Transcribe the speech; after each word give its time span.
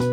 Hi, 0.00 0.06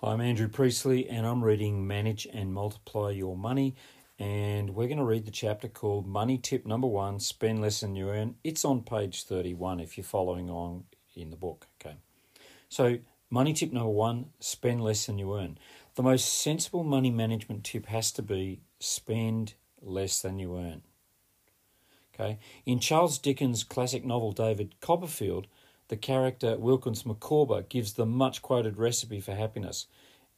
I'm 0.00 0.20
Andrew 0.20 0.46
Priestley, 0.46 1.08
and 1.08 1.26
I'm 1.26 1.42
reading 1.42 1.88
Manage 1.88 2.28
and 2.32 2.54
Multiply 2.54 3.10
Your 3.10 3.36
Money. 3.36 3.74
And 4.20 4.70
we're 4.70 4.86
going 4.86 4.98
to 4.98 5.04
read 5.04 5.24
the 5.24 5.32
chapter 5.32 5.66
called 5.66 6.06
Money 6.06 6.38
Tip 6.38 6.64
Number 6.64 6.86
One 6.86 7.18
Spend 7.18 7.60
Less 7.60 7.80
Than 7.80 7.96
You 7.96 8.10
Earn. 8.10 8.36
It's 8.44 8.64
on 8.64 8.82
page 8.82 9.24
31 9.24 9.80
if 9.80 9.98
you're 9.98 10.04
following 10.04 10.48
on 10.48 10.84
in 11.16 11.30
the 11.30 11.36
book. 11.36 11.66
Okay. 11.80 11.96
So, 12.68 12.98
money 13.28 13.52
tip 13.52 13.72
number 13.72 13.90
one 13.90 14.26
spend 14.38 14.84
less 14.84 15.06
than 15.06 15.18
you 15.18 15.36
earn. 15.36 15.58
The 15.96 16.04
most 16.04 16.32
sensible 16.32 16.84
money 16.84 17.10
management 17.10 17.64
tip 17.64 17.86
has 17.86 18.12
to 18.12 18.22
be 18.22 18.60
spend 18.78 19.54
less 19.82 20.22
than 20.22 20.38
you 20.38 20.56
earn. 20.56 20.82
Okay. 22.14 22.38
In 22.64 22.78
Charles 22.78 23.18
Dickens' 23.18 23.64
classic 23.64 24.04
novel 24.04 24.30
David 24.30 24.76
Copperfield, 24.80 25.48
the 25.88 25.96
character 25.96 26.56
Wilkins 26.56 27.04
Micawber 27.04 27.62
gives 27.68 27.92
the 27.94 28.06
much 28.06 28.42
quoted 28.42 28.76
recipe 28.76 29.20
for 29.20 29.34
happiness. 29.34 29.86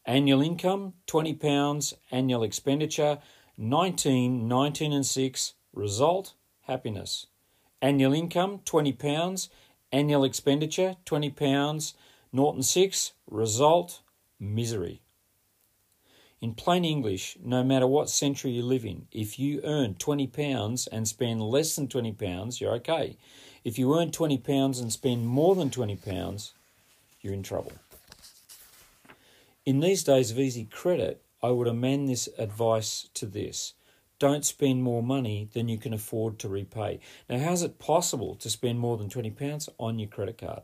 Annual 0.04 0.42
income, 0.42 0.94
£20, 1.06 1.94
annual 2.10 2.42
expenditure, 2.42 3.18
19, 3.56 4.46
19 4.48 4.92
and 4.92 5.06
6, 5.06 5.54
result, 5.72 6.34
happiness. 6.62 7.26
Annual 7.82 8.14
income, 8.14 8.60
£20, 8.64 9.48
annual 9.92 10.24
expenditure, 10.24 10.96
£20, 11.06 11.94
Norton 12.32 12.62
6, 12.62 13.12
result, 13.30 14.00
misery. 14.38 15.02
In 16.40 16.54
plain 16.54 16.84
English, 16.84 17.36
no 17.42 17.64
matter 17.64 17.86
what 17.86 18.08
century 18.08 18.52
you 18.52 18.62
live 18.62 18.84
in, 18.84 19.08
if 19.10 19.40
you 19.40 19.60
earn 19.64 19.94
£20 19.94 20.88
and 20.92 21.08
spend 21.08 21.42
less 21.42 21.74
than 21.74 21.88
£20, 21.88 22.60
you're 22.60 22.74
okay. 22.74 23.16
If 23.68 23.78
you 23.78 23.98
earn 23.98 24.12
£20 24.12 24.80
and 24.80 24.90
spend 24.90 25.26
more 25.26 25.54
than 25.54 25.68
£20, 25.68 26.52
you're 27.20 27.34
in 27.34 27.42
trouble. 27.42 27.72
In 29.66 29.80
these 29.80 30.02
days 30.02 30.30
of 30.30 30.38
easy 30.38 30.64
credit, 30.64 31.22
I 31.42 31.50
would 31.50 31.66
amend 31.68 32.08
this 32.08 32.30
advice 32.38 33.10
to 33.12 33.26
this 33.26 33.74
don't 34.18 34.46
spend 34.46 34.82
more 34.82 35.02
money 35.02 35.50
than 35.52 35.68
you 35.68 35.76
can 35.76 35.92
afford 35.92 36.38
to 36.38 36.48
repay. 36.48 37.00
Now, 37.28 37.40
how 37.40 37.52
is 37.52 37.62
it 37.62 37.78
possible 37.78 38.34
to 38.36 38.48
spend 38.48 38.80
more 38.80 38.96
than 38.96 39.10
£20 39.10 39.68
on 39.76 39.98
your 39.98 40.08
credit 40.08 40.38
card? 40.38 40.62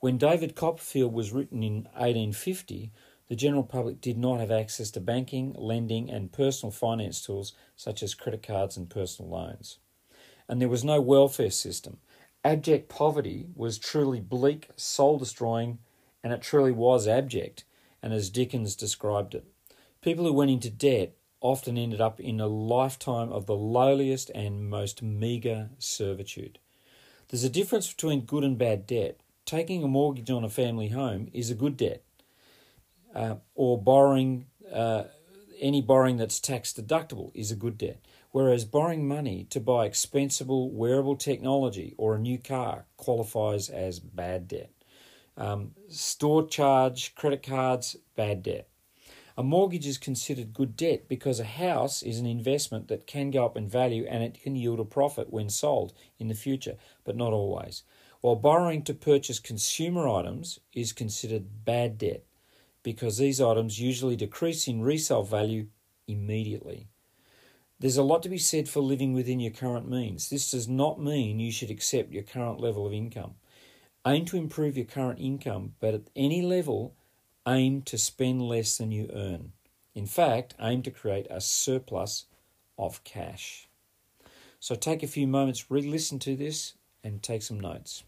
When 0.00 0.18
David 0.18 0.56
Copperfield 0.56 1.12
was 1.12 1.30
written 1.30 1.62
in 1.62 1.84
1850, 1.94 2.90
the 3.28 3.36
general 3.36 3.62
public 3.62 4.00
did 4.00 4.18
not 4.18 4.40
have 4.40 4.50
access 4.50 4.90
to 4.90 5.00
banking, 5.00 5.54
lending, 5.56 6.10
and 6.10 6.32
personal 6.32 6.72
finance 6.72 7.24
tools 7.24 7.52
such 7.76 8.02
as 8.02 8.14
credit 8.14 8.42
cards 8.42 8.76
and 8.76 8.90
personal 8.90 9.30
loans. 9.30 9.78
And 10.48 10.60
there 10.60 10.68
was 10.68 10.82
no 10.82 11.00
welfare 11.00 11.52
system. 11.52 11.98
Abject 12.44 12.88
poverty 12.88 13.46
was 13.54 13.78
truly 13.78 14.20
bleak, 14.20 14.68
soul 14.76 15.18
destroying, 15.18 15.78
and 16.24 16.32
it 16.32 16.42
truly 16.42 16.72
was 16.72 17.06
abject, 17.06 17.64
and 18.02 18.12
as 18.12 18.30
Dickens 18.30 18.74
described 18.74 19.34
it. 19.34 19.44
People 20.00 20.24
who 20.24 20.32
went 20.32 20.50
into 20.50 20.70
debt 20.70 21.14
often 21.40 21.78
ended 21.78 22.00
up 22.00 22.18
in 22.18 22.40
a 22.40 22.46
lifetime 22.46 23.30
of 23.30 23.46
the 23.46 23.54
lowliest 23.54 24.30
and 24.30 24.68
most 24.68 25.02
meagre 25.02 25.70
servitude. 25.78 26.58
There's 27.28 27.44
a 27.44 27.50
difference 27.50 27.92
between 27.92 28.22
good 28.22 28.44
and 28.44 28.58
bad 28.58 28.86
debt. 28.86 29.20
Taking 29.44 29.82
a 29.82 29.88
mortgage 29.88 30.30
on 30.30 30.44
a 30.44 30.48
family 30.48 30.88
home 30.88 31.28
is 31.32 31.50
a 31.50 31.54
good 31.54 31.76
debt 31.76 32.02
uh, 33.14 33.36
or 33.54 33.80
borrowing 33.80 34.46
uh, 34.72 35.04
any 35.62 35.80
borrowing 35.80 36.18
that's 36.18 36.40
tax 36.40 36.72
deductible 36.72 37.30
is 37.34 37.50
a 37.50 37.56
good 37.56 37.78
debt. 37.78 38.04
Whereas 38.32 38.64
borrowing 38.64 39.06
money 39.06 39.46
to 39.50 39.60
buy 39.60 39.86
expensible 39.86 40.70
wearable 40.70 41.16
technology 41.16 41.94
or 41.96 42.14
a 42.14 42.18
new 42.18 42.38
car 42.38 42.86
qualifies 42.96 43.68
as 43.68 44.00
bad 44.00 44.48
debt. 44.48 44.70
Um, 45.36 45.72
store 45.88 46.46
charge, 46.46 47.14
credit 47.14 47.42
cards, 47.42 47.96
bad 48.16 48.42
debt. 48.42 48.68
A 49.36 49.42
mortgage 49.42 49.86
is 49.86 49.96
considered 49.96 50.52
good 50.52 50.76
debt 50.76 51.08
because 51.08 51.40
a 51.40 51.44
house 51.44 52.02
is 52.02 52.18
an 52.18 52.26
investment 52.26 52.88
that 52.88 53.06
can 53.06 53.30
go 53.30 53.46
up 53.46 53.56
in 53.56 53.66
value 53.66 54.04
and 54.06 54.22
it 54.22 54.42
can 54.42 54.56
yield 54.56 54.80
a 54.80 54.84
profit 54.84 55.32
when 55.32 55.48
sold 55.48 55.94
in 56.18 56.28
the 56.28 56.34
future, 56.34 56.76
but 57.04 57.16
not 57.16 57.32
always. 57.32 57.82
While 58.20 58.36
borrowing 58.36 58.82
to 58.84 58.94
purchase 58.94 59.38
consumer 59.38 60.06
items 60.08 60.60
is 60.74 60.92
considered 60.92 61.64
bad 61.64 61.96
debt 61.98 62.24
because 62.82 63.18
these 63.18 63.40
items 63.40 63.80
usually 63.80 64.16
decrease 64.16 64.66
in 64.66 64.82
resale 64.82 65.22
value 65.22 65.66
immediately. 66.06 66.88
There's 67.78 67.96
a 67.96 68.02
lot 68.02 68.22
to 68.22 68.28
be 68.28 68.38
said 68.38 68.68
for 68.68 68.80
living 68.80 69.12
within 69.12 69.40
your 69.40 69.50
current 69.50 69.90
means. 69.90 70.28
This 70.28 70.50
does 70.50 70.68
not 70.68 71.00
mean 71.00 71.40
you 71.40 71.50
should 71.50 71.70
accept 71.70 72.12
your 72.12 72.22
current 72.22 72.60
level 72.60 72.86
of 72.86 72.92
income. 72.92 73.34
Aim 74.06 74.24
to 74.26 74.36
improve 74.36 74.76
your 74.76 74.86
current 74.86 75.18
income, 75.18 75.74
but 75.80 75.94
at 75.94 76.10
any 76.14 76.42
level, 76.42 76.94
aim 77.46 77.82
to 77.82 77.98
spend 77.98 78.42
less 78.42 78.76
than 78.76 78.92
you 78.92 79.10
earn. 79.12 79.52
In 79.94 80.06
fact, 80.06 80.54
aim 80.60 80.82
to 80.82 80.90
create 80.90 81.26
a 81.28 81.40
surplus 81.40 82.26
of 82.78 83.02
cash. 83.04 83.68
So 84.60 84.74
take 84.74 85.02
a 85.02 85.08
few 85.08 85.26
moments, 85.26 85.70
re 85.70 85.82
listen 85.82 86.18
to 86.20 86.36
this, 86.36 86.74
and 87.02 87.22
take 87.22 87.42
some 87.42 87.58
notes. 87.58 88.04